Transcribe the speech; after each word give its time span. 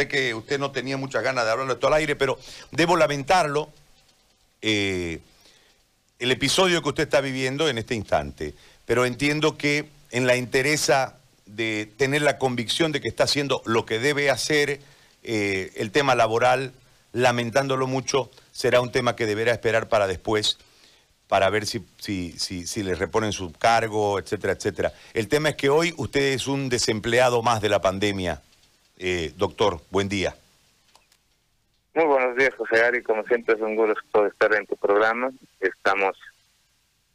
sé 0.00 0.08
que 0.08 0.34
usted 0.34 0.58
no 0.58 0.70
tenía 0.70 0.96
muchas 0.96 1.22
ganas 1.22 1.44
de 1.44 1.50
hablarlo 1.50 1.74
esto 1.74 1.86
al 1.86 1.94
aire, 1.94 2.16
pero 2.16 2.38
debo 2.70 2.96
lamentarlo. 2.96 3.70
Eh, 4.62 5.20
el 6.18 6.30
episodio 6.30 6.82
que 6.82 6.88
usted 6.90 7.02
está 7.04 7.20
viviendo 7.20 7.68
en 7.68 7.78
este 7.78 7.94
instante, 7.94 8.54
pero 8.86 9.04
entiendo 9.06 9.56
que 9.56 9.88
en 10.10 10.26
la 10.26 10.36
interesa 10.36 11.16
de 11.46 11.90
tener 11.96 12.22
la 12.22 12.38
convicción 12.38 12.92
de 12.92 13.00
que 13.00 13.08
está 13.08 13.24
haciendo 13.24 13.62
lo 13.64 13.86
que 13.86 13.98
debe 13.98 14.30
hacer, 14.30 14.80
eh, 15.22 15.72
el 15.76 15.90
tema 15.90 16.14
laboral, 16.14 16.72
lamentándolo 17.12 17.86
mucho, 17.86 18.30
será 18.52 18.80
un 18.80 18.92
tema 18.92 19.16
que 19.16 19.26
deberá 19.26 19.52
esperar 19.52 19.88
para 19.88 20.06
después, 20.06 20.58
para 21.26 21.48
ver 21.48 21.66
si, 21.66 21.84
si, 21.98 22.36
si, 22.38 22.82
le 22.82 22.94
reponen 22.94 23.32
su 23.32 23.52
cargo, 23.52 24.18
etcétera, 24.18 24.52
etcétera. 24.52 24.92
El 25.14 25.28
tema 25.28 25.50
es 25.50 25.56
que 25.56 25.70
hoy 25.70 25.94
usted 25.96 26.32
es 26.32 26.46
un 26.46 26.68
desempleado 26.68 27.42
más 27.42 27.60
de 27.60 27.68
la 27.68 27.80
pandemia. 27.80 28.42
Eh, 29.02 29.32
doctor, 29.34 29.80
buen 29.88 30.10
día. 30.10 30.34
Muy 31.94 32.04
buenos 32.04 32.36
días, 32.36 32.54
José 32.54 32.84
Ari. 32.84 33.02
Como 33.02 33.24
siempre 33.24 33.54
es 33.54 33.60
un 33.62 33.74
gusto 33.74 34.26
estar 34.26 34.54
en 34.54 34.66
tu 34.66 34.76
programa. 34.76 35.30
Estamos 35.58 36.18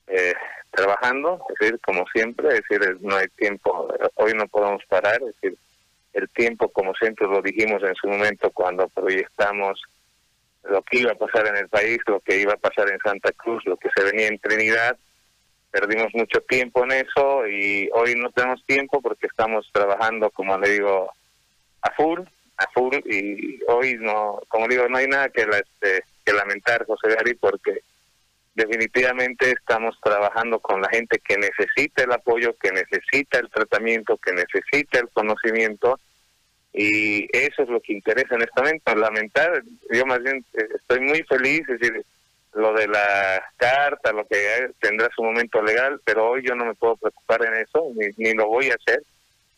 eh, 0.07 0.33
trabajando, 0.71 1.45
es 1.47 1.59
decir, 1.59 1.79
como 1.81 2.03
siempre, 2.07 2.47
es 2.57 2.63
decir, 2.67 2.97
no 3.01 3.15
hay 3.15 3.27
tiempo, 3.37 3.87
hoy 4.15 4.33
no 4.33 4.47
podemos 4.47 4.83
parar, 4.89 5.21
es 5.21 5.35
decir, 5.39 5.59
el 6.13 6.27
tiempo, 6.29 6.69
como 6.69 6.95
siempre 6.95 7.27
lo 7.27 7.43
dijimos 7.43 7.83
en 7.83 7.93
su 7.93 8.07
momento 8.07 8.49
cuando 8.49 8.87
proyectamos 8.87 9.79
lo 10.63 10.81
que 10.81 11.01
iba 11.01 11.11
a 11.11 11.15
pasar 11.15 11.45
en 11.45 11.57
el 11.57 11.69
país, 11.69 11.99
lo 12.07 12.19
que 12.19 12.39
iba 12.39 12.53
a 12.53 12.57
pasar 12.57 12.89
en 12.89 12.97
Santa 12.99 13.31
Cruz, 13.33 13.63
lo 13.65 13.77
que 13.77 13.89
se 13.95 14.03
venía 14.03 14.27
en 14.27 14.39
Trinidad, 14.39 14.97
perdimos 15.69 16.07
mucho 16.15 16.41
tiempo 16.41 16.83
en 16.83 16.93
eso 16.93 17.45
y 17.47 17.91
hoy 17.93 18.15
no 18.15 18.31
tenemos 18.31 18.65
tiempo 18.65 19.01
porque 19.03 19.27
estamos 19.27 19.69
trabajando, 19.71 20.31
como 20.31 20.57
le 20.57 20.69
digo, 20.69 21.11
a 21.85 21.91
full, 21.91 22.21
a 22.57 22.67
full 22.73 22.95
y 23.05 23.59
hoy 23.67 23.97
no, 23.99 24.41
como 24.47 24.67
digo, 24.67 24.87
no 24.89 24.97
hay 24.97 25.07
nada 25.07 25.29
que, 25.29 25.41
este, 25.41 26.03
que 26.25 26.33
lamentar, 26.33 26.85
José 26.85 27.09
Gary, 27.09 27.35
porque 27.35 27.81
definitivamente 28.55 29.51
estamos 29.51 29.99
trabajando 30.01 30.59
con 30.59 30.81
la 30.81 30.89
gente 30.89 31.19
que 31.19 31.37
necesita 31.37 32.03
el 32.03 32.11
apoyo, 32.11 32.55
que 32.57 32.71
necesita 32.71 33.39
el 33.39 33.49
tratamiento, 33.49 34.17
que 34.17 34.31
necesita 34.33 34.99
el 34.99 35.09
conocimiento 35.09 35.99
y 36.73 37.25
eso 37.31 37.63
es 37.63 37.69
lo 37.69 37.79
que 37.79 37.93
interesa 37.93 38.35
en 38.35 38.45
momento. 38.55 38.95
Lamentar, 38.95 39.63
yo 39.91 40.05
más 40.05 40.21
bien 40.21 40.43
eh, 40.53 40.67
estoy 40.75 40.99
muy 41.01 41.23
feliz, 41.23 41.61
es 41.69 41.79
decir, 41.79 42.03
lo 42.53 42.73
de 42.73 42.87
la 42.87 43.43
carta, 43.57 44.11
lo 44.11 44.25
que 44.25 44.71
tendrá 44.79 45.09
su 45.15 45.23
momento 45.23 45.61
legal, 45.61 46.01
pero 46.03 46.31
hoy 46.31 46.41
yo 46.45 46.55
no 46.55 46.65
me 46.65 46.73
puedo 46.73 46.95
preocupar 46.95 47.45
en 47.45 47.53
eso, 47.55 47.91
ni, 47.95 48.07
ni 48.17 48.33
lo 48.33 48.47
voy 48.47 48.69
a 48.69 48.75
hacer. 48.75 49.03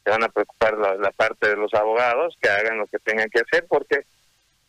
Se 0.08 0.12
van 0.12 0.24
a 0.24 0.30
preocupar 0.30 0.78
la 0.78 1.12
parte 1.12 1.50
de 1.50 1.58
los 1.58 1.74
abogados 1.74 2.38
que 2.42 2.48
hagan 2.48 2.78
lo 2.78 2.88
que 2.88 2.98
tengan 3.00 3.30
que 3.30 3.42
hacer 3.42 3.66
porque 3.68 4.06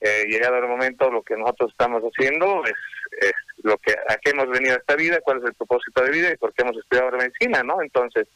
eh, 0.00 0.25
llegado 0.28 0.58
el 0.58 0.69
momento, 0.69 1.11
lo 1.11 1.22
que 1.22 1.36
nosotros 1.36 1.70
estamos 1.70 2.03
haciendo 2.03 2.64
es, 2.64 3.33
lo 3.62 3.77
que 3.78 3.92
a 4.08 4.17
qué 4.17 4.30
hemos 4.30 4.48
venido 4.48 4.75
a 4.75 4.78
esta 4.78 4.95
vida, 4.95 5.20
cuál 5.20 5.39
es 5.39 5.45
el 5.45 5.55
propósito 5.55 6.03
de 6.03 6.11
vida 6.11 6.33
y 6.33 6.36
por 6.36 6.53
qué 6.55 6.62
hemos 6.62 6.77
estudiado 6.77 7.11
la 7.11 7.19
medicina, 7.19 7.62
¿no? 7.64 7.83
Entonces, 7.83 8.28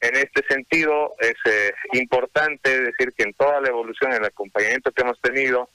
en 0.00 0.16
este 0.16 0.42
sentido, 0.48 1.14
es 1.18 1.34
eh, 1.44 1.72
importante 1.92 2.80
decir 2.80 3.12
que 3.12 3.24
en 3.24 3.34
toda 3.34 3.60
la 3.60 3.68
evolución, 3.68 4.12
el 4.12 4.24
acompañamiento 4.24 4.92
que 4.92 5.02
hemos 5.02 5.20
tenido 5.20 5.68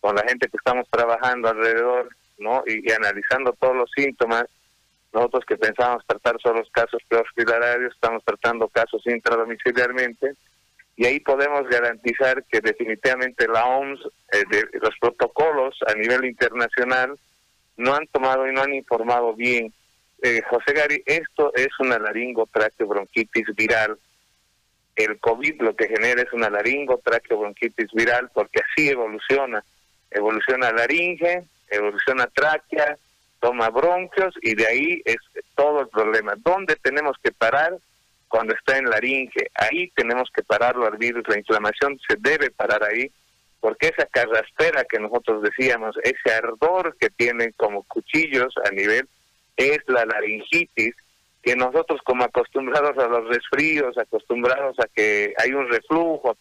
con 0.00 0.14
la 0.14 0.22
gente 0.28 0.48
que 0.48 0.56
estamos 0.58 0.86
trabajando 0.90 1.48
alrededor, 1.48 2.10
¿no? 2.38 2.62
Y, 2.66 2.90
analizando 2.92 3.52
todos 3.54 3.74
los 3.74 3.90
síntomas, 3.96 4.44
nosotros 5.14 5.44
que 5.46 5.56
pensábamos 5.56 6.04
tratar 6.06 6.36
solo 6.42 6.58
los 6.60 6.70
casos 6.70 7.00
prehospitalarios, 7.08 7.94
estamos 7.94 8.22
tratando 8.24 8.68
casos 8.68 9.02
intradomiciliarmente, 9.06 10.34
y 10.96 11.06
ahí 11.06 11.20
podemos 11.20 11.68
garantizar 11.68 12.44
que 12.44 12.60
definitivamente 12.60 13.48
la 13.48 13.64
OMS, 13.64 14.00
eh, 14.32 14.44
de, 14.50 14.78
los 14.80 14.96
protocolos 15.00 15.76
a 15.86 15.94
nivel 15.94 16.24
internacional, 16.24 17.18
no 17.76 17.94
han 17.94 18.06
tomado 18.08 18.48
y 18.48 18.52
no 18.52 18.62
han 18.62 18.74
informado 18.74 19.34
bien. 19.34 19.72
Eh, 20.22 20.42
José 20.48 20.72
Gary, 20.72 21.02
esto 21.06 21.52
es 21.54 21.68
una 21.80 21.98
laringotraqueobronquitis 21.98 23.46
viral. 23.56 23.98
El 24.94 25.18
COVID 25.18 25.60
lo 25.62 25.74
que 25.74 25.88
genera 25.88 26.22
es 26.22 26.32
una 26.32 26.48
laringotraqueobronquitis 26.50 27.90
viral 27.92 28.30
porque 28.32 28.60
así 28.60 28.88
evoluciona. 28.88 29.64
Evoluciona 30.10 30.70
laringe, 30.70 31.44
evoluciona 31.68 32.28
tráquea, 32.28 32.96
toma 33.44 33.68
bronquios 33.68 34.34
y 34.40 34.54
de 34.54 34.66
ahí 34.66 35.02
es 35.04 35.18
todo 35.54 35.82
el 35.82 35.88
problema. 35.88 36.32
¿Dónde 36.38 36.76
tenemos 36.76 37.14
que 37.22 37.30
parar? 37.30 37.78
cuando 38.26 38.52
está 38.56 38.78
en 38.78 38.86
laringe, 38.86 39.48
ahí 39.54 39.92
tenemos 39.94 40.28
que 40.34 40.42
pararlo 40.42 40.88
al 40.88 40.96
virus, 40.96 41.22
la 41.28 41.38
inflamación 41.38 42.00
se 42.08 42.16
debe 42.18 42.50
parar 42.50 42.82
ahí, 42.82 43.08
porque 43.60 43.92
esa 43.96 44.06
carraspera 44.06 44.84
que 44.86 44.98
nosotros 44.98 45.40
decíamos, 45.40 45.94
ese 46.02 46.34
ardor 46.34 46.96
que 46.98 47.10
tienen 47.10 47.52
como 47.56 47.84
cuchillos 47.84 48.52
a 48.66 48.72
nivel, 48.72 49.08
es 49.56 49.78
la 49.86 50.04
laringitis, 50.04 50.96
que 51.44 51.54
nosotros 51.54 52.00
como 52.04 52.24
acostumbrados 52.24 52.98
a 52.98 53.06
los 53.06 53.28
resfríos, 53.28 53.96
acostumbrados 53.96 54.80
a 54.80 54.88
que 54.92 55.32
hay 55.38 55.52
un 55.52 55.68
reflujo, 55.68 56.36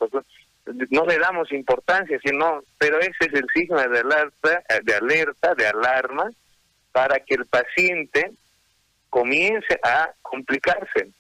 no 0.90 1.06
le 1.06 1.20
damos 1.20 1.52
importancia, 1.52 2.20
sino, 2.26 2.64
pero 2.80 3.00
ese 3.02 3.12
es 3.20 3.34
el 3.34 3.46
signo 3.54 3.78
de 3.78 4.00
alerta, 4.00 4.64
de 4.84 4.96
alerta, 4.96 5.54
de 5.54 5.68
alarma, 5.68 6.32
para 6.94 7.20
que 7.20 7.36
el 7.36 7.46
paciente 7.46 8.32
comience 9.10 9.78
a 9.84 10.14
complicarse 10.22 11.12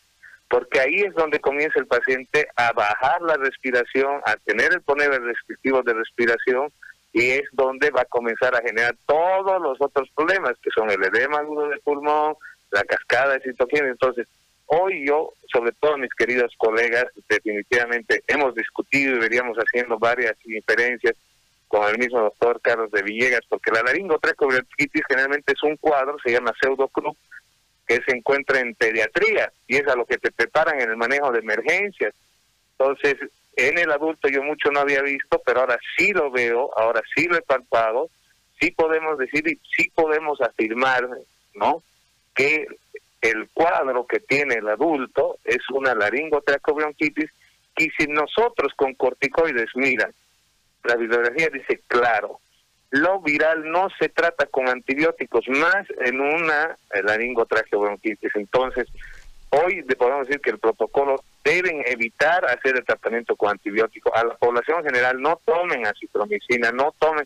porque 0.53 0.79
ahí 0.79 1.01
es 1.01 1.15
donde 1.15 1.39
comienza 1.39 1.79
el 1.79 1.87
paciente 1.87 2.47
a 2.55 2.71
bajar 2.73 3.19
la 3.23 3.37
respiración, 3.37 4.21
a 4.23 4.35
tener 4.35 4.71
el 4.71 4.81
poner 4.81 5.09
restrictivo 5.19 5.81
de 5.81 5.95
respiración 5.95 6.71
y 7.11 7.31
es 7.31 7.49
donde 7.53 7.89
va 7.89 8.01
a 8.01 8.05
comenzar 8.05 8.53
a 8.55 8.61
generar 8.61 8.95
todos 9.07 9.59
los 9.59 9.81
otros 9.81 10.07
problemas 10.15 10.53
que 10.61 10.69
son 10.69 10.91
el 10.91 11.03
edema 11.03 11.39
agudo 11.39 11.69
del 11.69 11.79
pulmón, 11.79 12.35
la 12.69 12.83
cascada 12.83 13.33
de 13.33 13.41
citoquina. 13.41 13.87
Entonces, 13.87 14.27
hoy 14.67 15.07
yo, 15.07 15.33
sobre 15.51 15.71
todo 15.71 15.97
mis 15.97 16.13
queridos 16.13 16.53
colegas, 16.57 17.05
definitivamente 17.27 18.23
hemos 18.27 18.53
discutido 18.53 19.15
y 19.15 19.21
veríamos 19.21 19.57
haciendo 19.57 19.97
varias 19.97 20.35
inferencias 20.45 21.15
con 21.73 21.89
el 21.89 21.97
mismo 21.97 22.19
doctor 22.19 22.61
Carlos 22.61 22.91
de 22.91 23.01
Villegas, 23.01 23.41
porque 23.49 23.71
la 23.71 23.81
laringotrecobronquitis 23.81 25.01
generalmente 25.09 25.53
es 25.53 25.63
un 25.63 25.75
cuadro, 25.77 26.17
se 26.23 26.31
llama 26.31 26.53
pseudoclub, 26.61 27.17
que 27.87 27.99
se 28.07 28.15
encuentra 28.15 28.59
en 28.59 28.75
pediatría 28.75 29.51
y 29.65 29.77
es 29.77 29.87
a 29.87 29.95
lo 29.95 30.05
que 30.05 30.19
te 30.19 30.31
preparan 30.31 30.79
en 30.79 30.91
el 30.91 30.97
manejo 30.97 31.31
de 31.31 31.39
emergencias. 31.39 32.13
Entonces, 32.77 33.15
en 33.55 33.79
el 33.79 33.91
adulto 33.91 34.27
yo 34.27 34.43
mucho 34.43 34.69
no 34.69 34.81
había 34.81 35.01
visto, 35.01 35.41
pero 35.43 35.61
ahora 35.61 35.79
sí 35.97 36.13
lo 36.13 36.29
veo, 36.29 36.69
ahora 36.77 37.01
sí 37.15 37.25
lo 37.25 37.37
he 37.37 37.41
palpado, 37.41 38.11
sí 38.61 38.69
podemos 38.69 39.17
decir 39.17 39.47
y 39.47 39.59
sí 39.75 39.89
podemos 39.95 40.41
afirmar, 40.41 41.09
¿no? 41.55 41.81
Que 42.35 42.67
el 43.19 43.49
cuadro 43.51 44.05
que 44.05 44.19
tiene 44.19 44.55
el 44.59 44.69
adulto 44.69 45.37
es 45.43 45.67
una 45.71 45.95
laringotracobronquitis 45.95 47.31
y 47.77 47.89
si 47.97 48.05
nosotros 48.05 48.73
con 48.75 48.93
corticoides, 48.93 49.69
mira, 49.73 50.11
la 50.83 50.95
bibliografía 50.95 51.49
dice 51.49 51.81
claro, 51.87 52.39
lo 52.93 53.19
viral 53.21 53.71
no 53.71 53.87
se 53.99 54.09
trata 54.09 54.45
con 54.45 54.69
antibióticos, 54.69 55.47
más 55.49 55.87
en 56.05 56.21
una 56.21 56.77
laringotraqueobronquitis. 57.03 58.35
Entonces, 58.35 58.87
hoy 59.49 59.81
podemos 59.81 60.27
decir 60.27 60.41
que 60.41 60.51
el 60.51 60.59
protocolo 60.59 61.23
deben 61.43 61.81
evitar 61.87 62.45
hacer 62.45 62.77
el 62.77 62.85
tratamiento 62.85 63.35
con 63.35 63.49
antibióticos. 63.49 64.13
A 64.15 64.23
la 64.23 64.35
población 64.35 64.83
general 64.83 65.19
no 65.19 65.39
tomen 65.43 65.87
acitromicina, 65.87 66.71
no 66.71 66.93
tomen. 66.99 67.25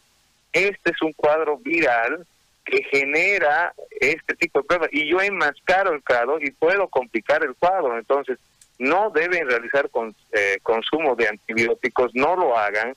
Este 0.53 0.91
es 0.91 1.01
un 1.01 1.12
cuadro 1.12 1.57
viral 1.57 2.25
que 2.63 2.84
genera 2.84 3.74
este 4.00 4.35
tipo 4.35 4.62
de 4.62 4.68
pruebas 4.68 4.89
y 4.94 5.09
yo 5.09 5.22
enmascaro 5.22 5.94
el 5.94 6.03
cuadro 6.03 6.39
y 6.39 6.51
puedo 6.51 6.88
complicar 6.88 7.44
el 7.44 7.56
cuadro. 7.56 7.97
Entonces, 7.97 8.38
no 8.79 9.09
deben 9.09 9.47
realizar 9.47 9.89
con, 9.89 10.16
eh, 10.31 10.59
consumo 10.63 11.16
de 11.16 11.28
antibióticos, 11.28 12.12
no 12.13 12.35
lo 12.35 12.57
hagan, 12.57 12.95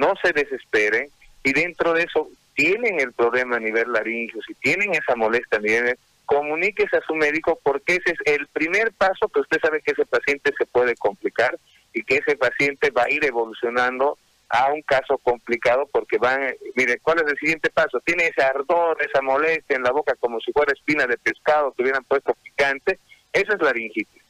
no 0.00 0.14
se 0.22 0.32
desesperen 0.32 1.10
y 1.44 1.52
dentro 1.52 1.92
de 1.92 2.04
eso 2.04 2.28
tienen 2.54 3.00
el 3.00 3.12
problema 3.12 3.56
a 3.56 3.60
nivel 3.60 3.92
laringio, 3.92 4.40
si 4.42 4.54
tienen 4.54 4.94
esa 4.94 5.14
molestia 5.14 5.58
a 5.58 5.62
nivel, 5.62 5.98
comuníquese 6.24 6.96
a 6.96 7.02
su 7.02 7.14
médico 7.14 7.58
porque 7.62 7.96
ese 7.96 8.12
es 8.12 8.18
el 8.24 8.46
primer 8.48 8.92
paso 8.92 9.28
que 9.28 9.40
usted 9.40 9.58
sabe 9.60 9.82
que 9.82 9.92
ese 9.92 10.06
paciente 10.06 10.52
se 10.56 10.64
puede 10.66 10.94
complicar 10.96 11.58
y 11.92 12.02
que 12.02 12.16
ese 12.16 12.36
paciente 12.36 12.90
va 12.90 13.04
a 13.04 13.10
ir 13.10 13.24
evolucionando 13.24 14.16
a 14.48 14.72
un 14.72 14.82
caso 14.82 15.18
complicado 15.18 15.88
porque 15.92 16.18
van, 16.18 16.54
mire, 16.74 16.98
¿cuál 17.00 17.20
es 17.20 17.30
el 17.30 17.38
siguiente 17.38 17.70
paso? 17.70 18.00
Tiene 18.00 18.26
ese 18.26 18.42
ardor, 18.42 18.96
esa 19.00 19.22
molestia 19.22 19.76
en 19.76 19.82
la 19.82 19.92
boca 19.92 20.14
como 20.18 20.40
si 20.40 20.52
fuera 20.52 20.72
espina 20.72 21.06
de 21.06 21.18
pescado 21.18 21.72
que 21.72 21.82
hubieran 21.82 22.04
puesto 22.04 22.34
picante, 22.42 22.98
esa 23.32 23.54
es 23.54 23.60
laringitis. 23.60 24.22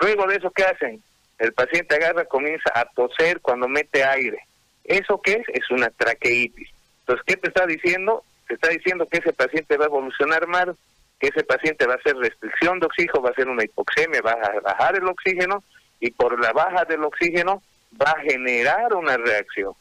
Luego 0.00 0.26
de 0.26 0.36
eso, 0.36 0.50
¿qué 0.50 0.64
hacen? 0.64 1.02
El 1.38 1.52
paciente 1.52 1.94
agarra, 1.94 2.24
comienza 2.24 2.70
a 2.74 2.84
toser 2.84 3.40
cuando 3.40 3.68
mete 3.68 4.04
aire. 4.04 4.47
¿Eso 4.88 5.20
qué 5.22 5.34
es? 5.34 5.48
Es 5.48 5.70
una 5.70 5.90
traqueitis. 5.90 6.68
Entonces, 7.00 7.24
¿qué 7.26 7.36
te 7.36 7.48
está 7.48 7.66
diciendo? 7.66 8.24
Te 8.48 8.54
está 8.54 8.68
diciendo 8.68 9.06
que 9.06 9.18
ese 9.18 9.32
paciente 9.32 9.76
va 9.76 9.84
a 9.84 9.88
evolucionar 9.88 10.46
mal, 10.46 10.76
que 11.20 11.28
ese 11.28 11.44
paciente 11.44 11.86
va 11.86 11.94
a 11.94 11.98
hacer 11.98 12.16
restricción 12.16 12.80
de 12.80 12.86
oxígeno, 12.86 13.22
va 13.22 13.28
a 13.28 13.32
hacer 13.32 13.48
una 13.48 13.64
hipoxemia, 13.64 14.22
va 14.22 14.32
a 14.32 14.60
bajar 14.60 14.96
el 14.96 15.06
oxígeno 15.06 15.62
y 16.00 16.10
por 16.10 16.40
la 16.40 16.52
baja 16.52 16.84
del 16.84 17.04
oxígeno 17.04 17.62
va 18.00 18.10
a 18.12 18.20
generar 18.20 18.94
una 18.94 19.16
reacción. 19.16 19.72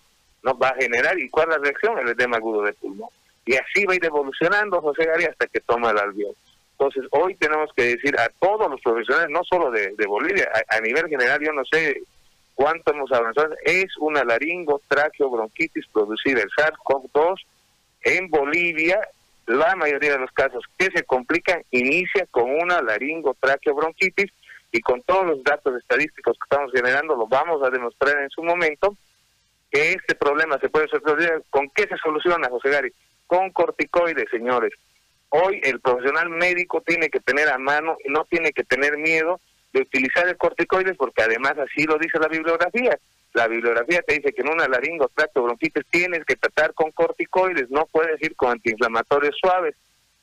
¿no? 0.43 0.57
Va 0.57 0.69
a 0.69 0.75
generar, 0.75 1.17
¿y 1.19 1.29
cuál 1.29 1.49
es 1.49 1.57
la 1.57 1.63
reacción? 1.63 1.99
El 1.99 2.09
edema 2.09 2.37
agudo 2.37 2.63
de 2.63 2.73
pulmón. 2.73 3.09
Y 3.45 3.55
así 3.55 3.85
va 3.85 3.93
a 3.93 3.95
ir 3.95 4.05
evolucionando 4.05 4.81
José 4.81 5.05
Gary 5.05 5.25
hasta 5.25 5.47
que 5.47 5.61
toma 5.61 5.91
el 5.91 5.99
albión. 5.99 6.33
Entonces, 6.71 7.05
hoy 7.11 7.33
tenemos 7.35 7.71
que 7.75 7.95
decir 7.95 8.17
a 8.19 8.29
todos 8.39 8.69
los 8.69 8.79
profesionales, 8.81 9.29
no 9.31 9.43
solo 9.43 9.71
de, 9.71 9.95
Bolivia, 10.05 10.47
a, 10.69 10.79
nivel 10.81 11.07
general, 11.07 11.39
yo 11.41 11.51
no 11.53 11.65
sé 11.65 12.03
cuánto 12.57 12.91
hemos 12.91 13.11
avanzado, 13.11 13.55
es 13.63 13.95
una 13.99 14.23
laringo 14.23 14.81
bronquitis 15.19 15.85
producida 15.93 16.41
el 16.41 16.49
SARS-CoV-2 16.49 17.35
en 18.01 18.29
Bolivia. 18.29 18.99
La 19.45 19.75
mayoría 19.75 20.13
de 20.13 20.19
los 20.19 20.31
casos 20.31 20.65
que 20.75 20.89
se 20.91 21.03
complican 21.03 21.63
inicia 21.69 22.25
con 22.31 22.49
una 22.49 22.81
laringo 22.81 23.37
bronquitis 23.39 24.31
y 24.71 24.81
con 24.81 25.03
todos 25.03 25.27
los 25.27 25.43
datos 25.43 25.77
estadísticos 25.77 26.35
que 26.37 26.45
estamos 26.55 26.71
generando 26.73 27.15
lo 27.15 27.27
vamos 27.27 27.61
a 27.63 27.69
demostrar 27.69 28.23
en 28.23 28.29
su 28.31 28.43
momento 28.43 28.97
que 29.71 29.91
este 29.91 30.15
problema 30.15 30.57
se 30.59 30.69
puede 30.69 30.87
solucionar. 30.87 31.43
¿Con 31.51 31.69
qué 31.69 31.83
se 31.83 31.97
soluciona, 31.97 32.49
José 32.49 32.71
Gary? 32.71 32.91
Con 33.27 33.51
corticoides, 33.51 34.29
señores. 34.31 34.73
Hoy 35.29 35.61
el 35.63 35.79
profesional 35.79 36.29
médico 36.29 36.81
tiene 36.81 37.09
que 37.09 37.19
tener 37.19 37.49
a 37.49 37.59
mano 37.59 37.97
no 38.07 38.25
tiene 38.25 38.51
que 38.51 38.63
tener 38.63 38.97
miedo 38.97 39.39
de 39.73 39.81
utilizar 39.81 40.27
el 40.27 40.37
corticoides 40.37 40.97
porque 40.97 41.23
además 41.23 41.57
así 41.57 41.83
lo 41.83 41.97
dice 41.97 42.19
la 42.19 42.27
bibliografía. 42.27 42.97
La 43.33 43.47
bibliografía 43.47 44.01
te 44.01 44.15
dice 44.15 44.33
que 44.33 44.41
en 44.41 44.49
una 44.49 44.67
laringo, 44.67 45.09
tracto, 45.13 45.43
bronquitis 45.43 45.85
tienes 45.89 46.25
que 46.25 46.35
tratar 46.35 46.73
con 46.73 46.91
corticoides, 46.91 47.69
no 47.69 47.85
puedes 47.85 48.21
ir 48.21 48.35
con 48.35 48.51
antiinflamatorios 48.51 49.37
suaves. 49.39 49.75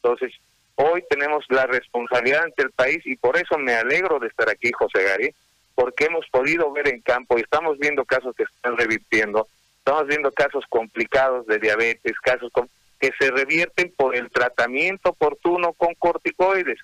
Entonces, 0.02 0.32
hoy 0.76 1.04
tenemos 1.08 1.44
la 1.48 1.66
responsabilidad 1.66 2.44
ante 2.44 2.62
el 2.62 2.70
país 2.70 3.06
y 3.06 3.16
por 3.16 3.36
eso 3.36 3.58
me 3.58 3.74
alegro 3.74 4.18
de 4.18 4.28
estar 4.28 4.48
aquí, 4.48 4.72
José 4.72 5.04
Gary, 5.04 5.34
porque 5.74 6.06
hemos 6.06 6.26
podido 6.28 6.72
ver 6.72 6.88
en 6.88 7.00
campo 7.02 7.38
y 7.38 7.42
estamos 7.42 7.78
viendo 7.78 8.04
casos 8.04 8.34
que 8.36 8.44
están 8.44 8.76
revirtiendo, 8.76 9.46
estamos 9.78 10.06
viendo 10.06 10.32
casos 10.32 10.64
complicados 10.68 11.46
de 11.46 11.58
diabetes, 11.58 12.18
casos 12.20 12.50
que 12.98 13.12
se 13.18 13.30
revierten 13.30 13.92
por 13.96 14.16
el 14.16 14.30
tratamiento 14.30 15.10
oportuno 15.10 15.72
con 15.74 15.94
corticoides. 15.94 16.78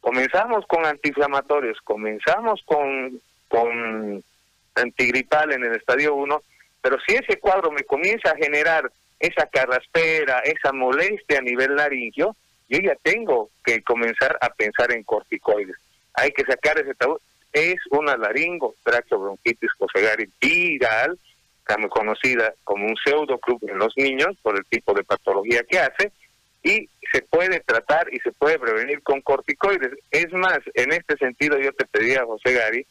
Comenzamos 0.00 0.66
con 0.66 0.86
antiinflamatorios, 0.86 1.78
comenzamos 1.82 2.62
con, 2.64 3.20
con 3.48 4.22
antigripal 4.74 5.52
en 5.52 5.64
el 5.64 5.74
estadio 5.74 6.14
1, 6.14 6.42
pero 6.80 6.98
si 7.06 7.14
ese 7.14 7.38
cuadro 7.38 7.70
me 7.70 7.82
comienza 7.82 8.30
a 8.30 8.36
generar 8.36 8.90
esa 9.18 9.46
carraspera, 9.46 10.40
esa 10.40 10.72
molestia 10.72 11.38
a 11.38 11.42
nivel 11.42 11.74
laringio, 11.74 12.36
yo 12.68 12.78
ya 12.78 12.94
tengo 13.02 13.50
que 13.64 13.82
comenzar 13.82 14.38
a 14.40 14.50
pensar 14.50 14.92
en 14.92 15.02
corticoides. 15.02 15.76
Hay 16.14 16.30
que 16.32 16.44
sacar 16.44 16.78
ese 16.78 16.94
tabú 16.94 17.18
es 17.52 17.76
una 17.90 18.16
laringo 18.16 18.74
bronquitis 19.10 19.70
cosegari 19.78 20.28
viral, 20.40 21.18
conocida 21.90 22.54
como 22.64 22.86
un 22.86 22.96
pseudoclub 22.96 23.60
en 23.68 23.78
los 23.78 23.96
niños 23.96 24.36
por 24.42 24.56
el 24.56 24.64
tipo 24.66 24.94
de 24.94 25.04
patología 25.04 25.62
que 25.64 25.78
hace, 25.78 26.12
y 26.62 26.88
se 27.12 27.22
puede 27.22 27.60
tratar 27.60 28.12
y 28.12 28.18
se 28.20 28.32
puede 28.32 28.58
prevenir 28.58 29.02
con 29.02 29.20
corticoides. 29.20 29.92
Es 30.10 30.32
más, 30.32 30.58
en 30.74 30.92
este 30.92 31.16
sentido 31.16 31.58
yo 31.58 31.72
te 31.72 31.86
pedía, 31.86 32.24
José 32.24 32.52
Gary, 32.52 32.86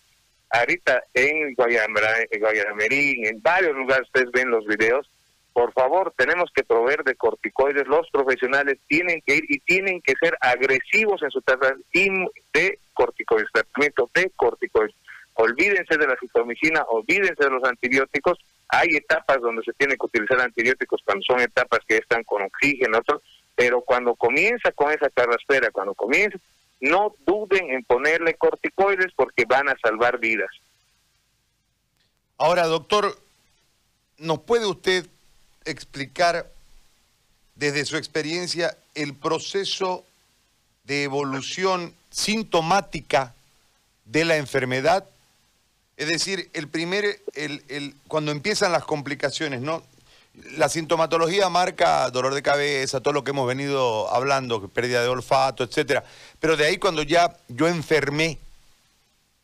ahorita 0.50 1.04
en 1.14 1.54
Guayamarín, 1.54 3.26
en 3.26 3.42
varios 3.42 3.76
lugares 3.76 4.08
ustedes 4.08 4.32
ven 4.32 4.50
los 4.50 4.66
videos, 4.66 5.10
por 5.58 5.74
favor, 5.74 6.14
tenemos 6.16 6.52
que 6.54 6.64
proveer 6.64 7.04
de 7.04 7.16
corticoides. 7.16 7.88
Los 7.88 8.08
profesionales 8.12 8.78
tienen 8.88 9.24
que 9.26 9.38
ir 9.38 9.44
y 9.50 9.60
tienen 9.62 10.04
que 10.04 10.14
ser 10.22 10.38
agresivos 10.40 11.24
en 11.24 11.32
su 11.32 11.42
tratamiento 11.42 12.32
de 12.54 12.78
corticoides, 12.94 13.48
tratamiento 13.52 14.08
de 14.14 14.32
corticoides. 14.36 14.96
Olvídense 15.34 15.98
de 15.98 16.06
la 16.06 16.16
citomicina, 16.20 16.84
olvídense 16.84 17.44
de 17.44 17.50
los 17.50 17.64
antibióticos. 17.64 18.38
Hay 18.70 18.90
etapas 18.98 19.42
donde 19.42 19.64
se 19.64 19.74
tiene 19.74 19.96
que 19.96 20.06
utilizar 20.06 20.40
antibióticos 20.42 21.02
cuando 21.04 21.24
son 21.24 21.40
etapas 21.40 21.80
que 21.88 21.98
están 21.98 22.24
con 22.24 22.44
oxígeno, 22.44 23.00
pero 23.58 23.82
cuando 23.82 24.14
comienza 24.14 24.72
con 24.72 24.92
esa 24.92 25.10
carraspera, 25.10 25.72
cuando 25.72 25.96
comienza, 25.96 26.38
no 26.80 27.16
duden 27.26 27.72
en 27.72 27.84
ponerle 27.84 28.36
corticoides 28.36 29.12
porque 29.16 29.46
van 29.46 29.68
a 29.68 29.76
salvar 29.82 30.20
vidas. 30.20 30.52
Ahora, 32.38 32.68
doctor, 32.68 33.20
¿nos 34.20 34.42
puede 34.42 34.68
usted 34.68 35.08
explicar 35.66 36.48
desde 37.56 37.84
su 37.84 37.98
experiencia 37.98 38.78
el 38.94 39.16
proceso 39.16 40.06
de 40.84 41.02
evolución 41.02 41.96
sintomática 42.12 43.34
de 44.06 44.24
la 44.24 44.38
enfermedad? 44.38 45.04
Es 45.98 46.10
decir, 46.10 46.52
el 46.54 46.68
primer, 46.68 47.24
el, 47.34 47.64
el, 47.70 47.96
cuando 48.08 48.32
empiezan 48.32 48.72
las 48.72 48.86
complicaciones, 48.86 49.62
¿no? 49.62 49.82
La 50.56 50.70
sintomatología 50.70 51.50
marca 51.50 52.10
dolor 52.12 52.34
de 52.34 52.44
cabeza, 52.44 53.02
todo 53.02 53.14
lo 53.14 53.24
que 53.24 53.32
hemos 53.32 53.48
venido 53.48 54.14
hablando, 54.14 54.68
pérdida 54.70 55.02
de 55.02 55.08
olfato, 55.08 55.64
etcétera. 55.64 56.04
Pero 56.40 56.56
de 56.56 56.66
ahí 56.66 56.78
cuando 56.78 57.02
ya 57.04 57.38
yo 57.48 57.68
enfermé, 57.68 58.38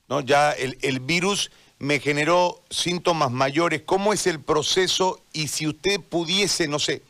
¿no? 0.07 0.22
Ya 0.22 0.51
el, 0.51 0.78
el 0.81 1.00
virus 1.00 1.51
me 1.80 2.00
generó 2.00 2.62
síntomas 2.69 3.31
mayores. 3.31 3.81
¿Cómo 3.86 4.13
es 4.13 4.28
el 4.28 4.40
proceso? 4.40 5.22
Y 5.34 5.50
si 5.50 5.68
usted 5.68 6.00
pudiese, 6.00 6.68
no 6.68 6.80
sé, 6.80 7.01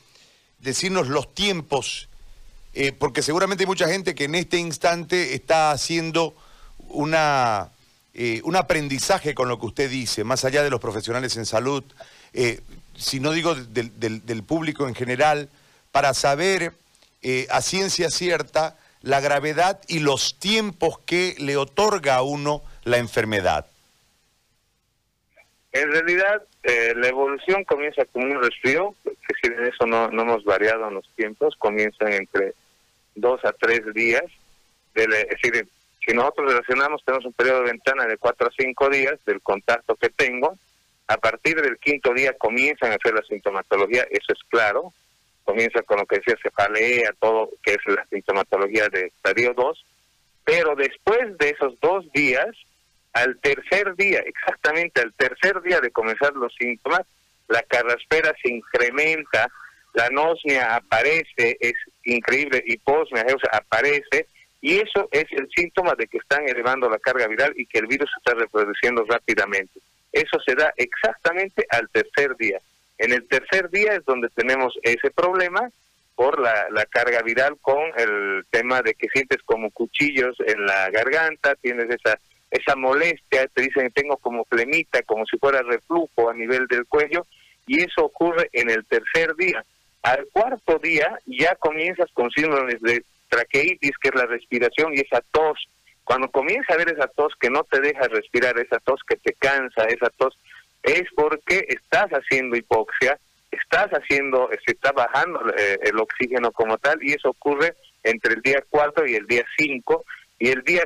decirnos 0.60 1.10
los 1.10 1.34
tiempos, 1.36 2.10
eh, 2.74 2.92
porque 2.92 3.22
seguramente 3.22 3.64
hay 3.64 3.68
mucha 3.68 3.88
gente 3.88 4.16
que 4.16 4.24
en 4.24 4.36
este 4.36 4.58
instante 4.58 5.36
está 5.36 5.72
haciendo 5.72 6.34
una, 6.90 7.70
eh, 8.14 8.42
un 8.46 8.56
aprendizaje 8.56 9.36
con 9.36 9.48
lo 9.48 9.60
que 9.60 9.68
usted 9.68 9.90
dice, 9.90 10.24
más 10.24 10.44
allá 10.44 10.64
de 10.64 10.72
los 10.72 10.80
profesionales 10.80 11.38
en 11.38 11.46
salud, 11.46 11.84
eh, 12.34 12.62
si 12.96 13.20
no 13.20 13.32
digo 13.32 13.56
del, 13.56 14.44
público 14.44 14.88
en 14.88 14.96
general, 14.96 15.50
para 15.92 16.14
saber 16.14 16.74
a 17.50 17.62
ciencia 17.62 18.10
cierta 18.10 18.78
la 19.02 19.20
gravedad 19.20 19.80
y 19.88 20.00
los 20.00 20.40
tiempos 20.40 21.00
que 21.06 21.36
le 21.38 21.58
otorga 21.58 22.16
a 22.16 22.22
uno 22.24 22.64
la 22.84 22.98
enfermedad. 22.98 23.68
En 25.74 25.92
realidad, 25.92 26.44
eh, 26.64 26.94
la 26.96 27.08
evolución 27.08 27.64
comienza 27.66 28.06
como 28.06 28.26
un 28.26 28.42
resfrío, 28.42 28.96
es 29.06 29.18
decir, 29.28 29.58
en 29.58 29.66
eso 29.66 29.86
no, 29.86 30.10
no 30.10 30.22
hemos 30.22 30.44
variado 30.44 30.88
en 30.88 30.94
los 30.94 31.08
tiempos, 31.16 31.56
comienzan 31.58 32.14
entre 32.14 32.54
dos 33.16 33.44
a 33.44 33.52
tres 33.54 33.82
días. 33.94 34.24
es 34.94 35.08
decir, 35.08 35.68
si 36.06 36.14
nosotros 36.14 36.52
relacionamos, 36.52 37.04
tenemos 37.04 37.26
un 37.26 37.34
periodo 37.34 37.60
de 37.60 37.72
ventana 37.72 38.06
de 38.06 38.18
cuatro 38.18 38.48
a 38.48 38.52
cinco 38.58 38.90
días 38.90 39.16
del 39.26 39.42
contacto 39.42 39.96
que 39.96 40.10
tengo. 40.10 40.58
A 41.08 41.18
partir 41.18 41.62
del 41.62 41.78
quinto 41.78 42.14
día 42.14 42.34
comienzan 42.38 42.92
a 42.92 42.96
hacer 42.96 43.14
la 43.14 43.24
sintomatología, 43.24 44.04
eso 44.10 44.34
es 44.34 44.40
claro. 44.50 44.94
Comienza 45.44 45.82
con 45.82 46.00
lo 46.00 46.06
que 46.06 46.18
decía 46.18 46.36
cefalea, 46.42 47.14
todo 47.20 47.50
que 47.62 47.74
es 47.74 47.80
la 47.86 48.06
sintomatología 48.10 48.88
de 48.90 49.08
estadio 49.08 49.54
2. 49.54 49.86
Pero 50.46 50.76
después 50.76 51.38
de 51.38 51.50
esos 51.50 51.80
dos 51.82 52.10
días, 52.14 52.48
al 53.14 53.38
tercer 53.40 53.96
día, 53.96 54.20
exactamente 54.20 55.02
al 55.02 55.14
tercer 55.14 55.62
día 55.62 55.80
de 55.80 55.92
comenzar 55.92 56.34
los 56.34 56.54
síntomas, 56.56 57.02
la 57.48 57.62
carraspera 57.64 58.34
se 58.42 58.52
incrementa, 58.52 59.50
la 59.94 60.06
anosmia 60.08 60.76
aparece, 60.76 61.58
es 61.60 61.76
increíble, 62.04 62.64
hiposmia 62.66 63.26
aparece, 63.52 64.28
y 64.62 64.78
eso 64.78 65.08
es 65.12 65.26
el 65.32 65.48
síntoma 65.56 65.94
de 65.96 66.08
que 66.08 66.18
están 66.18 66.48
elevando 66.48 66.90
la 66.90 66.98
carga 66.98 67.28
viral 67.28 67.54
y 67.56 67.66
que 67.66 67.80
el 67.80 67.88
virus 67.88 68.10
se 68.10 68.18
está 68.20 68.34
reproduciendo 68.34 69.04
rápidamente. 69.08 69.80
Eso 70.14 70.40
se 70.46 70.56
da 70.56 70.74
exactamente 70.78 71.66
al 71.70 71.90
tercer 71.90 72.38
día. 72.38 72.60
En 72.98 73.12
el 73.12 73.28
tercer 73.28 73.70
día 73.70 73.96
es 73.96 74.06
donde 74.06 74.30
tenemos 74.30 74.74
ese 74.84 75.12
problema 75.12 75.70
por 76.16 76.40
la, 76.40 76.68
la 76.72 76.86
carga 76.86 77.22
viral 77.24 77.58
con 77.62 77.82
el 77.98 78.46
tema 78.50 78.82
de 78.82 78.94
que 78.94 79.10
sientes 79.10 79.42
como 79.44 79.72
cuchillos 79.72 80.38
en 80.46 80.66
la 80.66 80.90
garganta, 80.92 81.56
tienes 81.56 81.90
esa 81.90 82.18
esa 82.54 82.76
molestia, 82.76 83.48
te 83.48 83.64
dicen 83.64 83.92
tengo 83.92 84.18
como 84.18 84.46
flemita, 84.46 85.02
como 85.04 85.26
si 85.26 85.38
fuera 85.40 85.64
reflujo 85.64 86.30
a 86.30 86.36
nivel 86.36 86.68
del 86.68 86.86
cuello, 86.86 87.26
y 87.66 87.82
eso 87.82 88.06
ocurre 88.06 88.48
en 88.54 88.70
el 88.70 88.86
tercer 88.86 89.36
día. 89.36 89.66
Al 90.04 90.28
cuarto 90.32 90.78
día 90.78 91.20
ya 91.26 91.56
comienzas 91.56 92.12
con 92.14 92.30
síndromes 92.30 92.80
de 92.82 93.04
traqueitis, 93.30 93.98
que 93.98 94.10
es 94.10 94.16
la 94.16 94.28
respiración, 94.28 94.94
y 94.94 95.00
esa 95.00 95.22
tos. 95.32 95.68
Cuando 96.04 96.30
comienza 96.30 96.74
a 96.74 96.78
ver 96.78 96.90
esa 96.90 97.08
tos 97.08 97.34
que 97.40 97.50
no 97.50 97.64
te 97.64 97.80
deja 97.80 98.08
respirar, 98.08 98.58
esa 98.60 98.80
tos 98.80 99.02
que 99.08 99.16
te 99.18 99.34
cansa, 99.34 99.86
esa 99.86 100.10
tos, 100.18 100.38
es 100.84 101.04
porque 101.16 101.66
estás 101.70 102.10
haciendo 102.12 102.58
hipoxia, 102.58 103.18
estás 103.52 103.90
haciendo, 103.92 104.50
se 104.66 104.74
está 104.74 104.92
bajando 104.92 105.40
eh, 105.58 105.80
el 105.84 106.00
oxígeno 106.00 106.52
como 106.52 106.78
tal, 106.78 107.02
y 107.02 107.14
eso 107.14 107.30
ocurre 107.30 107.76
entre 108.04 108.34
el 108.34 108.42
día 108.42 108.64
cuarto 108.70 109.06
y 109.06 109.16
el 109.16 109.26
día 109.28 109.46
cinco, 109.58 110.04
y 110.44 110.50
el 110.50 110.62
día 110.64 110.84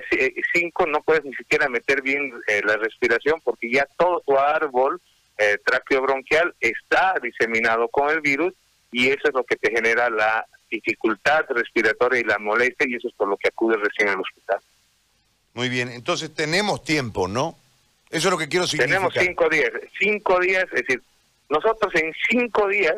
5 0.54 0.86
no 0.86 1.02
puedes 1.02 1.26
ni 1.26 1.34
siquiera 1.34 1.68
meter 1.68 2.04
bien 2.04 2.32
eh, 2.48 2.62
la 2.64 2.78
respiración 2.78 3.42
porque 3.44 3.72
ya 3.72 3.88
todo 3.98 4.22
tu 4.24 4.38
árbol 4.38 5.02
eh, 5.40 5.58
bronquial 6.00 6.54
está 6.60 7.16
diseminado 7.24 7.88
con 7.88 8.10
el 8.12 8.22
virus 8.22 8.54
y 8.92 9.08
eso 9.08 9.30
es 9.30 9.34
lo 9.34 9.44
que 9.44 9.56
te 9.56 9.72
genera 9.72 10.12
la 10.12 10.46
dificultad 10.70 11.46
respiratoria 11.50 12.20
y 12.20 12.24
la 12.24 12.38
molestia 12.38 12.86
y 12.88 12.96
eso 12.96 13.08
es 13.08 13.16
por 13.16 13.30
lo 13.30 13.38
que 13.38 13.48
acudes 13.48 13.80
recién 13.80 14.10
al 14.10 14.20
hospital. 14.20 14.60
Muy 15.58 15.70
bien, 15.70 15.90
entonces 15.90 16.32
tenemos 16.36 16.84
tiempo, 16.84 17.28
¿no? 17.28 17.58
Eso 18.12 18.28
es 18.28 18.32
lo 18.32 18.38
que 18.38 18.48
quiero 18.48 18.68
significar. 18.68 19.02
Tenemos 19.02 19.14
cinco 19.20 19.50
días. 19.50 19.72
Cinco 20.00 20.40
días, 20.40 20.66
es 20.66 20.82
decir, 20.86 21.02
nosotros 21.50 21.96
en 21.96 22.14
cinco 22.30 22.68
días, 22.68 22.96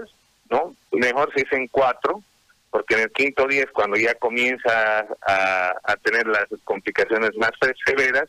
¿no? 0.50 0.75
Mejor 0.92 1.34
se 1.34 1.44
dicen 1.44 1.70
cuatro, 1.72 2.22
porque 2.70 2.96
en 2.96 3.00
el 3.04 3.12
quinto 3.12 3.48
día 3.48 3.62
es 3.62 3.72
cuando 3.72 3.96
ya 3.96 4.13
comienza 4.16 5.08
a, 5.25 5.74
a 5.84 5.96
tener 6.04 6.28
las 6.28 6.48
complicaciones 6.66 7.32
más 7.38 7.51
severas 7.86 8.25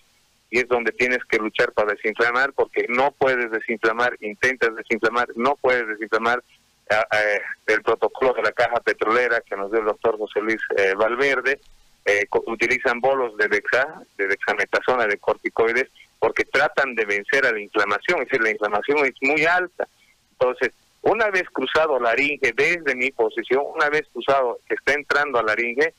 y 0.49 0.61
es 0.61 0.69
donde 0.69 0.93
tienes 0.93 1.25
que 1.25 1.39
luchar 1.39 1.73
para 1.73 1.93
desinflamar 1.95 2.53
porque 2.53 2.87
no 2.89 3.11
puedes 3.11 3.51
desinflamar, 3.51 4.17
intentas 4.21 4.77
desinflamar, 4.77 5.27
no 5.35 5.57
puedes 5.57 5.89
desinflamar 5.89 6.41
eh, 6.89 7.41
el 7.67 7.83
protocolo 7.83 8.33
de 8.35 8.43
la 8.43 8.53
caja 8.53 8.79
petrolera 8.79 9.41
que 9.41 9.57
nos 9.57 9.73
dio 9.73 9.81
el 9.81 9.87
doctor 9.87 10.17
José 10.19 10.41
Luis 10.41 10.61
eh, 10.77 10.95
Valverde, 10.97 11.59
eh, 12.05 12.27
utilizan 12.47 13.01
bolos 13.01 13.37
de 13.37 13.49
dexa, 13.49 14.03
de 14.17 14.29
dexametasona, 14.29 15.07
de 15.07 15.19
corticoides, 15.19 15.89
porque 16.19 16.45
tratan 16.45 16.95
de 16.95 17.05
vencer 17.05 17.47
a 17.47 17.53
la 17.53 17.61
inflamación, 17.61 18.21
es 18.21 18.27
decir, 18.27 18.43
la 18.43 18.51
inflamación 18.51 18.99
es 19.07 19.15
muy 19.23 19.45
alta. 19.45 19.89
Entonces, 20.33 20.73
una 21.03 21.31
vez 21.31 21.45
cruzado 21.51 21.99
la 21.99 22.11
laringe, 22.11 22.53
desde 22.53 22.95
mi 22.95 23.11
posición, 23.11 23.63
una 23.75 23.89
vez 23.89 24.07
cruzado, 24.13 24.59
está 24.69 24.93
entrando 24.93 25.39
a 25.39 25.43
la 25.43 25.49
laringe, 25.49 25.95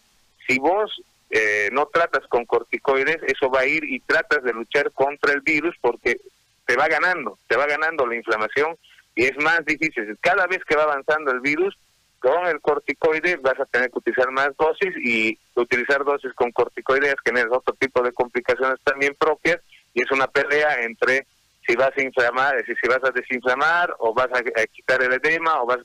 si 0.47 0.59
vos 0.59 1.01
eh, 1.29 1.69
no 1.71 1.87
tratas 1.87 2.27
con 2.27 2.45
corticoides, 2.45 3.17
eso 3.23 3.49
va 3.49 3.61
a 3.61 3.65
ir 3.65 3.83
y 3.85 3.99
tratas 4.01 4.43
de 4.43 4.53
luchar 4.53 4.91
contra 4.91 5.33
el 5.33 5.41
virus 5.41 5.75
porque 5.79 6.19
te 6.65 6.75
va 6.75 6.87
ganando, 6.87 7.39
te 7.47 7.55
va 7.55 7.65
ganando 7.65 8.05
la 8.05 8.15
inflamación 8.15 8.77
y 9.15 9.25
es 9.25 9.37
más 9.37 9.65
difícil. 9.65 10.17
Cada 10.19 10.45
vez 10.47 10.63
que 10.65 10.75
va 10.75 10.83
avanzando 10.83 11.31
el 11.31 11.39
virus, 11.39 11.77
con 12.21 12.45
el 12.45 12.61
corticoide 12.61 13.37
vas 13.37 13.59
a 13.59 13.65
tener 13.65 13.89
que 13.89 13.97
utilizar 13.97 14.31
más 14.31 14.55
dosis 14.55 14.93
y 15.03 15.37
utilizar 15.55 16.05
dosis 16.05 16.31
con 16.33 16.51
corticoides 16.51 17.15
generas 17.25 17.51
otro 17.51 17.73
tipo 17.79 18.01
de 18.03 18.13
complicaciones 18.13 18.79
también 18.83 19.15
propias 19.17 19.59
y 19.93 20.03
es 20.03 20.11
una 20.11 20.27
pelea 20.27 20.83
entre 20.83 21.25
si 21.65 21.75
vas 21.75 21.91
a 21.97 22.01
inflamar, 22.01 22.55
es 22.55 22.61
decir, 22.61 22.77
si 22.81 22.87
vas 22.87 23.03
a 23.03 23.11
desinflamar 23.11 23.95
o 23.99 24.13
vas 24.13 24.29
a, 24.33 24.41
quitar 24.67 25.01
el 25.03 25.13
edema 25.13 25.61
o 25.61 25.65
vas, 25.65 25.79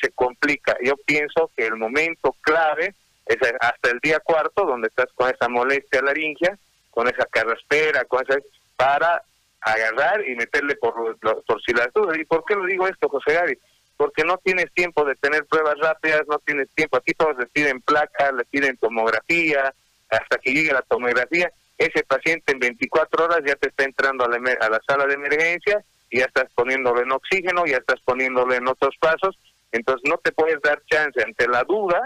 se 0.00 0.10
complica. 0.12 0.76
Yo 0.82 0.94
pienso 0.96 1.50
que 1.56 1.66
el 1.66 1.76
momento 1.76 2.34
clave 2.40 2.94
es 3.26 3.36
hasta 3.60 3.90
el 3.90 3.98
día 4.00 4.20
cuarto, 4.20 4.64
donde 4.64 4.88
estás 4.88 5.06
con 5.14 5.30
esa 5.30 5.48
molestia 5.48 6.02
laringia, 6.02 6.58
con 6.90 7.06
esa 7.06 7.26
carraspera, 7.26 8.04
con 8.04 8.24
esa, 8.26 8.38
para 8.76 9.22
agarrar 9.60 10.26
y 10.28 10.34
meterle 10.36 10.76
por, 10.76 11.18
por 11.18 11.62
si 11.62 11.72
las 11.72 11.92
dudas. 11.94 12.18
¿Y 12.18 12.24
por 12.24 12.44
qué 12.44 12.54
lo 12.54 12.64
digo 12.66 12.86
esto, 12.86 13.08
José 13.08 13.34
Gary? 13.34 13.58
Porque 13.96 14.24
no 14.24 14.38
tienes 14.38 14.72
tiempo 14.72 15.04
de 15.04 15.14
tener 15.16 15.44
pruebas 15.46 15.78
rápidas, 15.78 16.22
no 16.28 16.38
tienes 16.38 16.68
tiempo. 16.74 16.96
Aquí 16.96 17.12
todos 17.12 17.36
le 17.38 17.46
piden 17.46 17.80
placa, 17.80 18.32
le 18.32 18.44
piden 18.44 18.76
tomografía, 18.76 19.72
hasta 20.10 20.38
que 20.38 20.52
llegue 20.52 20.72
la 20.72 20.82
tomografía. 20.82 21.50
Ese 21.78 22.02
paciente 22.04 22.52
en 22.52 22.58
24 22.58 23.24
horas 23.24 23.40
ya 23.46 23.54
te 23.56 23.68
está 23.68 23.84
entrando 23.84 24.24
a 24.24 24.28
la, 24.28 24.36
a 24.60 24.70
la 24.70 24.80
sala 24.86 25.06
de 25.06 25.14
emergencia 25.14 25.84
ya 26.12 26.26
estás 26.26 26.50
poniéndole 26.54 27.02
en 27.02 27.12
oxígeno, 27.12 27.64
ya 27.66 27.78
estás 27.78 28.00
poniéndole 28.04 28.56
en 28.56 28.68
otros 28.68 28.94
pasos. 29.00 29.38
Entonces 29.72 30.08
no 30.08 30.18
te 30.18 30.32
puedes 30.32 30.60
dar 30.60 30.82
chance 30.86 31.22
ante 31.22 31.48
la 31.48 31.64
duda 31.64 32.00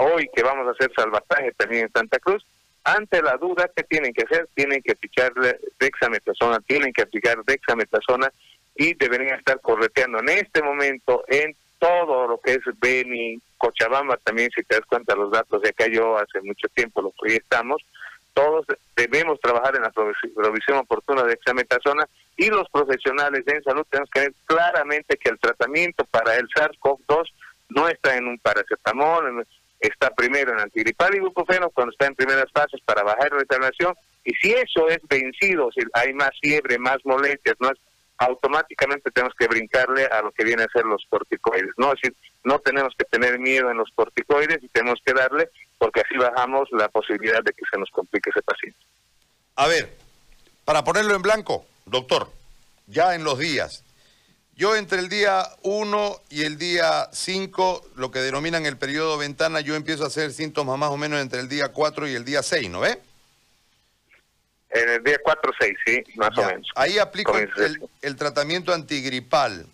hoy 0.00 0.28
que 0.34 0.42
vamos 0.42 0.66
a 0.66 0.72
hacer 0.72 0.90
salvataje 0.94 1.52
también 1.52 1.84
en 1.84 1.92
Santa 1.92 2.18
Cruz, 2.18 2.44
ante 2.84 3.20
la 3.20 3.36
duda, 3.36 3.68
¿qué 3.74 3.82
tienen 3.82 4.12
que 4.12 4.24
hacer? 4.24 4.48
Tienen 4.54 4.80
que 4.82 4.92
aplicarle 4.92 5.58
dexametasona, 5.78 6.60
tienen 6.60 6.92
que 6.92 7.02
aplicar 7.02 7.44
dexametasona 7.44 8.32
y 8.78 8.94
deberían 8.94 9.36
estar 9.36 9.60
correteando 9.60 10.20
en 10.20 10.28
este 10.30 10.62
momento 10.62 11.24
en 11.26 11.54
todo 11.80 12.28
lo 12.28 12.38
que 12.38 12.52
es 12.52 12.60
Beni, 12.80 13.40
Cochabamba 13.58 14.16
también, 14.18 14.50
si 14.54 14.62
te 14.62 14.76
das 14.76 14.86
cuenta 14.86 15.16
los 15.16 15.32
datos 15.32 15.60
de 15.62 15.70
acá 15.70 15.88
yo 15.88 16.16
hace 16.16 16.40
mucho 16.42 16.68
tiempo 16.68 17.02
lo 17.02 17.10
proyectamos, 17.10 17.82
todos 18.32 18.66
debemos 18.96 19.40
trabajar 19.40 19.74
en 19.74 19.82
la 19.82 19.90
provisión 19.90 20.78
oportuna 20.78 21.24
de 21.24 21.30
dexametasona 21.30 22.08
y 22.36 22.46
los 22.50 22.68
profesionales 22.70 23.42
en 23.48 23.64
salud 23.64 23.84
tenemos 23.90 24.10
que 24.10 24.20
ver 24.20 24.34
claramente 24.46 25.16
que 25.16 25.30
el 25.30 25.40
tratamiento 25.40 26.04
para 26.04 26.36
el 26.36 26.48
SARS-CoV-2 26.48 27.24
no 27.70 27.88
está 27.88 28.16
en 28.16 28.28
un 28.28 28.38
paracetamol, 28.38 29.44
está 29.80 30.10
primero 30.10 30.52
en 30.52 30.60
antigripal 30.60 31.14
y 31.14 31.18
ibuprofeno 31.18 31.70
cuando 31.70 31.90
está 31.90 32.06
en 32.06 32.14
primeras 32.14 32.50
fases 32.52 32.80
para 32.84 33.02
bajar 33.02 33.32
la 33.32 33.40
inflamación 33.40 33.94
y 34.24 34.32
si 34.34 34.52
eso 34.52 34.88
es 34.88 35.00
vencido, 35.08 35.68
si 35.72 35.80
hay 35.94 36.14
más 36.14 36.30
fiebre, 36.40 36.78
más 36.78 36.98
molestias, 37.04 37.56
no 37.58 37.70
automáticamente 38.18 39.10
tenemos 39.10 39.34
que 39.38 39.46
brincarle 39.46 40.06
a 40.06 40.22
lo 40.22 40.32
que 40.32 40.44
viene 40.44 40.64
a 40.64 40.72
ser 40.72 40.84
los 40.84 41.04
corticoides, 41.08 41.70
¿no? 41.76 41.92
Es 41.92 42.00
decir, 42.02 42.16
no 42.44 42.58
tenemos 42.58 42.92
que 42.98 43.04
tener 43.04 43.38
miedo 43.38 43.70
en 43.70 43.78
los 43.78 43.90
corticoides 43.94 44.62
y 44.62 44.68
tenemos 44.68 45.00
que 45.04 45.12
darle 45.12 45.50
porque 45.78 46.00
así 46.00 46.16
bajamos 46.16 46.68
la 46.72 46.88
posibilidad 46.88 47.42
de 47.42 47.52
que 47.52 47.64
se 47.70 47.78
nos 47.78 47.88
complique 47.90 48.30
ese 48.30 48.42
paciente. 48.42 48.78
A 49.54 49.68
ver, 49.68 49.96
para 50.64 50.84
ponerlo 50.84 51.14
en 51.14 51.22
blanco, 51.22 51.64
doctor, 51.86 52.30
ya 52.86 53.14
en 53.14 53.22
los 53.22 53.38
días, 53.38 53.84
yo 54.56 54.74
entre 54.74 54.98
el 54.98 55.08
día 55.08 55.44
1 55.62 56.20
y 56.30 56.42
el 56.42 56.58
día 56.58 57.08
5, 57.12 57.90
lo 57.94 58.10
que 58.10 58.18
denominan 58.18 58.66
el 58.66 58.76
periodo 58.76 59.16
ventana, 59.16 59.60
yo 59.60 59.76
empiezo 59.76 60.02
a 60.02 60.08
hacer 60.08 60.32
síntomas 60.32 60.76
más 60.76 60.90
o 60.90 60.96
menos 60.96 61.20
entre 61.20 61.38
el 61.38 61.48
día 61.48 61.68
4 61.68 62.08
y 62.08 62.14
el 62.14 62.24
día 62.24 62.42
6, 62.42 62.68
¿no 62.68 62.80
ve? 62.80 63.00
En 64.70 64.88
el 64.90 65.02
día 65.02 65.18
4 65.22 65.52
6, 65.58 65.78
sí, 65.86 66.04
más 66.16 66.36
o 66.36 66.44
menos. 66.44 66.68
Ahí 66.74 66.98
aplico 66.98 67.34
el, 67.36 68.16
tratamiento 68.16 68.72
antigripal. 68.72 69.66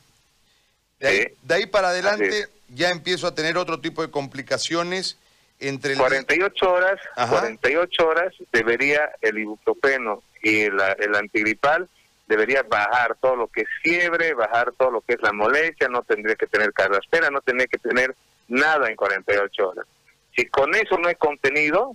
De 1.00 1.36
ahí, 1.48 1.66
para 1.66 1.88
adelante 1.88 2.48
ya 2.68 2.90
empiezo 2.90 3.26
a 3.26 3.34
tener 3.34 3.58
otro 3.58 3.80
tipo 3.80 4.02
de 4.02 4.10
complicaciones 4.10 5.18
entre 5.60 5.92
el 5.92 5.98
48 5.98 6.72
horas, 6.72 7.00
48 7.14 8.06
horas 8.06 8.34
debería 8.52 9.10
el 9.20 9.38
ibuprofeno 9.38 10.22
y 10.42 10.62
el 10.62 11.14
antigripal 11.14 11.88
debería 12.26 12.62
bajar 12.62 13.16
todo 13.20 13.36
lo 13.36 13.48
que 13.48 13.62
es 13.62 13.68
fiebre, 13.82 14.34
bajar 14.34 14.72
todo 14.72 14.90
lo 14.90 15.00
que 15.00 15.14
es 15.14 15.22
la 15.22 15.32
molestia, 15.32 15.88
no 15.88 16.02
tendría 16.02 16.36
que 16.36 16.46
tener 16.46 16.72
espera, 17.02 17.30
no 17.30 17.40
tendría 17.40 17.66
que 17.66 17.78
tener 17.78 18.14
nada 18.48 18.88
en 18.88 18.96
48 18.96 19.68
horas. 19.68 19.86
Si 20.34 20.46
con 20.46 20.74
eso 20.74 20.98
no 20.98 21.08
hay 21.08 21.14
contenido, 21.14 21.94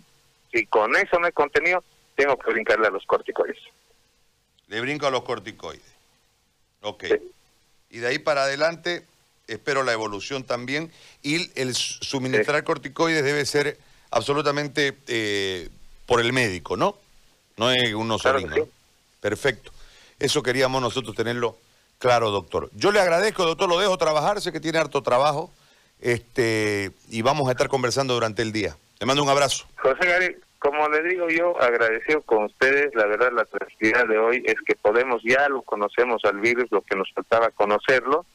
si 0.52 0.66
con 0.66 0.96
eso 0.96 1.20
no 1.20 1.26
hay 1.26 1.32
contenido, 1.32 1.84
tengo 2.20 2.38
que 2.38 2.52
brincarle 2.52 2.88
a 2.88 2.90
los 2.90 3.06
corticoides. 3.06 3.58
Le 4.68 4.82
brinco 4.82 5.08
a 5.08 5.10
los 5.10 5.24
corticoides. 5.24 5.82
Ok. 6.82 7.06
Y 7.90 8.00
de 8.00 8.08
ahí 8.08 8.20
para 8.20 8.44
adelante 8.44 9.06
espero 9.48 9.84
la 9.84 9.94
evolución 9.94 10.44
también. 10.44 10.92
Y 11.24 11.50
el 11.58 11.74
suministrar 11.74 12.66
corticoides 12.66 13.24
debe 13.24 13.46
ser 13.46 13.78
absolutamente 14.12 14.98
eh, 15.08 15.70
por 16.06 16.20
el 16.20 16.34
médico, 16.34 16.76
¿no? 16.76 16.98
No 17.56 17.72
es 17.72 17.94
uno 17.94 18.20
solo. 18.20 18.68
Perfecto. 19.22 19.72
Eso 20.20 20.44
queríamos 20.44 20.82
nosotros 20.82 21.16
tenerlo 21.16 21.58
claro, 22.00 22.32
doctor. 22.32 22.70
Yo 22.74 22.92
le 22.92 23.00
agradezco, 23.00 23.46
doctor, 23.46 23.70
lo 23.70 23.80
dejo 23.80 23.98
trabajar, 23.98 24.42
sé 24.42 24.52
que 24.52 24.60
tiene 24.60 24.78
harto 24.78 25.02
trabajo, 25.02 25.54
este, 26.02 26.92
y 27.10 27.22
vamos 27.22 27.48
a 27.48 27.52
estar 27.52 27.70
conversando 27.70 28.14
durante 28.14 28.42
el 28.42 28.52
día. 28.52 28.76
Le 29.00 29.06
mando 29.06 29.24
un 29.24 29.30
abrazo. 29.30 29.66
José 29.78 30.06
Gary, 30.06 30.36
como 30.60 30.90
le 30.90 31.02
digo 31.04 31.30
yo, 31.30 31.60
agradecido 31.62 32.22
con 32.22 32.44
ustedes, 32.44 32.94
la 32.94 33.06
verdad 33.06 33.32
la 33.32 33.46
tranquilidad 33.46 34.06
de 34.08 34.18
hoy 34.18 34.44
es 34.46 34.56
que 34.66 34.76
podemos, 34.76 35.22
ya 35.24 35.48
lo 35.48 35.62
conocemos 35.62 36.24
al 36.26 36.40
virus, 36.40 36.70
lo 36.72 36.82
que 36.82 36.98
nos 36.98 37.12
faltaba 37.14 37.50
conocerlo, 37.50 38.26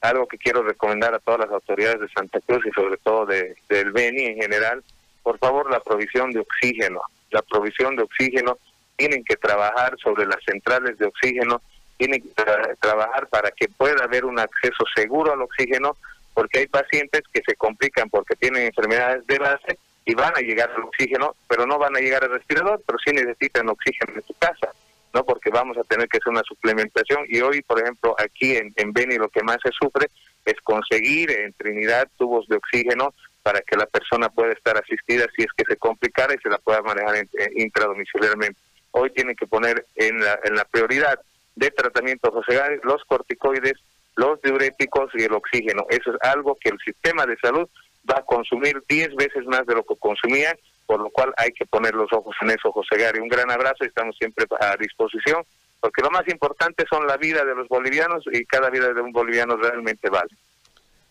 algo 0.00 0.26
que 0.26 0.38
quiero 0.38 0.62
recomendar 0.62 1.14
a 1.14 1.20
todas 1.20 1.40
las 1.40 1.50
autoridades 1.50 2.00
de 2.00 2.08
Santa 2.08 2.40
Cruz 2.40 2.64
y 2.66 2.70
sobre 2.70 2.96
todo 2.98 3.26
de, 3.26 3.56
del 3.68 3.92
Beni 3.92 4.24
en 4.24 4.36
general, 4.36 4.82
por 5.22 5.38
favor 5.38 5.70
la 5.70 5.80
provisión 5.80 6.32
de 6.32 6.40
oxígeno, 6.40 7.00
la 7.30 7.42
provisión 7.42 7.96
de 7.96 8.02
oxígeno. 8.02 8.58
Tienen 8.96 9.22
que 9.22 9.36
trabajar 9.36 9.96
sobre 10.02 10.26
las 10.26 10.42
centrales 10.44 10.98
de 10.98 11.06
oxígeno, 11.06 11.62
tienen 11.96 12.20
que 12.20 12.44
trabajar 12.80 13.28
para 13.28 13.52
que 13.52 13.68
pueda 13.68 14.02
haber 14.04 14.24
un 14.24 14.40
acceso 14.40 14.84
seguro 14.96 15.32
al 15.32 15.42
oxígeno, 15.42 15.96
porque 16.34 16.60
hay 16.60 16.66
pacientes 16.66 17.22
que 17.32 17.40
se 17.46 17.54
complican 17.54 18.10
porque 18.10 18.34
tienen 18.34 18.66
enfermedades 18.66 19.24
de 19.28 19.38
base 19.38 19.78
y 20.08 20.14
van 20.14 20.34
a 20.34 20.40
llegar 20.40 20.70
al 20.70 20.84
oxígeno, 20.84 21.36
pero 21.46 21.66
no 21.66 21.78
van 21.78 21.94
a 21.94 22.00
llegar 22.00 22.24
al 22.24 22.30
respirador, 22.30 22.82
pero 22.86 22.98
sí 22.98 23.12
necesitan 23.12 23.68
oxígeno 23.68 24.14
en 24.14 24.26
su 24.26 24.34
casa, 24.38 24.72
¿no? 25.12 25.22
Porque 25.22 25.50
vamos 25.50 25.76
a 25.76 25.84
tener 25.84 26.08
que 26.08 26.16
hacer 26.16 26.32
una 26.32 26.42
suplementación 26.42 27.26
y 27.28 27.40
hoy, 27.42 27.60
por 27.60 27.80
ejemplo, 27.80 28.16
aquí 28.18 28.56
en, 28.56 28.72
en 28.76 28.92
Beni 28.94 29.16
lo 29.16 29.28
que 29.28 29.42
más 29.42 29.58
se 29.62 29.70
sufre 29.70 30.08
es 30.46 30.54
conseguir 30.62 31.30
en 31.30 31.52
Trinidad 31.52 32.08
tubos 32.16 32.48
de 32.48 32.56
oxígeno 32.56 33.12
para 33.42 33.60
que 33.60 33.76
la 33.76 33.84
persona 33.84 34.30
pueda 34.30 34.52
estar 34.52 34.78
asistida 34.78 35.26
si 35.36 35.42
es 35.42 35.52
que 35.54 35.64
se 35.68 35.76
complicara 35.76 36.34
y 36.34 36.38
se 36.38 36.48
la 36.48 36.58
pueda 36.58 36.80
manejar 36.80 37.26
intradomiciliarmente 37.54 38.58
hoy 38.92 39.10
tienen 39.10 39.36
que 39.36 39.46
poner 39.46 39.86
en 39.96 40.20
la, 40.20 40.38
en 40.44 40.54
la 40.54 40.64
prioridad 40.64 41.20
de 41.54 41.70
tratamiento 41.70 42.32
José 42.32 42.80
los 42.82 43.04
corticoides, 43.04 43.74
los 44.16 44.40
diuréticos 44.42 45.10
y 45.14 45.24
el 45.24 45.32
oxígeno. 45.34 45.84
Eso 45.90 46.12
es 46.12 46.16
algo 46.22 46.56
que 46.60 46.70
el 46.70 46.78
sistema 46.84 47.26
de 47.26 47.36
salud 47.36 47.68
va 48.10 48.20
a 48.20 48.24
consumir 48.24 48.82
10 48.88 49.14
veces 49.16 49.44
más 49.46 49.66
de 49.66 49.74
lo 49.74 49.84
que 49.84 49.96
consumía, 49.96 50.56
por 50.86 51.00
lo 51.00 51.10
cual 51.10 51.34
hay 51.36 51.52
que 51.52 51.66
poner 51.66 51.94
los 51.94 52.12
ojos 52.12 52.34
en 52.40 52.50
eso, 52.50 52.72
José 52.72 52.96
Gary. 52.96 53.20
Un 53.20 53.28
gran 53.28 53.50
abrazo 53.50 53.84
y 53.84 53.88
estamos 53.88 54.16
siempre 54.16 54.46
a 54.60 54.76
disposición, 54.76 55.44
porque 55.80 56.02
lo 56.02 56.10
más 56.10 56.26
importante 56.28 56.84
son 56.88 57.06
la 57.06 57.16
vida 57.16 57.44
de 57.44 57.54
los 57.54 57.68
bolivianos 57.68 58.24
y 58.32 58.44
cada 58.46 58.70
vida 58.70 58.92
de 58.92 59.00
un 59.00 59.12
boliviano 59.12 59.56
realmente 59.56 60.08
vale. 60.08 60.30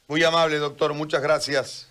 Muy 0.08 0.24
amable, 0.24 0.58
doctor. 0.58 0.94
Muchas 0.94 1.22
gracias. 1.22 1.86